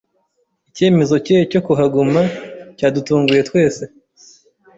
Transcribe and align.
Icyemezo 0.69 1.15
cye 1.25 1.37
cyo 1.51 1.59
kuhaguma 1.65 2.21
cyadutunguye 2.77 3.41
twese. 3.49 3.83